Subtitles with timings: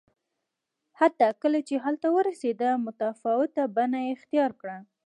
[0.99, 4.77] حتی کله چې هلته ورسېدل متفاوته بڼه یې اختیار کړه